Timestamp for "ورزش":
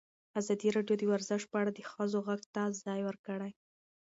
1.11-1.41